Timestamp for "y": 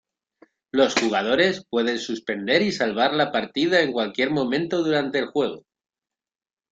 2.63-2.71